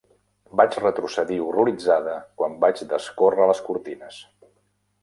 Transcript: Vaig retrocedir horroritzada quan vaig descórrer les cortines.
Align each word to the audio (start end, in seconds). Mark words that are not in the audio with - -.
Vaig 0.61 0.77
retrocedir 0.83 1.37
horroritzada 1.49 2.17
quan 2.41 2.59
vaig 2.65 2.85
descórrer 2.95 3.53
les 3.53 3.65
cortines. 3.71 4.21